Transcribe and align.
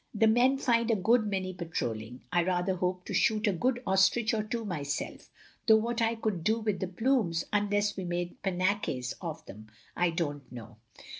The 0.15 0.25
men 0.25 0.57
find 0.57 0.89
a 0.89 0.95
good 0.95 1.27
many 1.27 1.53
patrolling. 1.53 2.23
I 2.33 2.41
rather 2.43 2.73
hope 2.73 3.05
to 3.05 3.13
shoot 3.13 3.45
a 3.45 3.53
good 3.53 3.83
ostrich 3.85 4.33
or 4.33 4.41
two 4.41 4.65
myself 4.65 5.29
y 5.29 5.29
though 5.67 5.75
what 5.77 6.01
I 6.01 6.15
could 6.15 6.43
do 6.43 6.59
with 6.59 6.79
the 6.79 6.87
plumes 6.87 7.45
unless 7.53 7.95
we 7.95 8.03
made 8.03 8.41
panaches 8.41 9.13
of 9.21 9.45
them, 9.45 9.67
I 9.95 10.09
don't 10.09 10.51
know! 10.51 10.77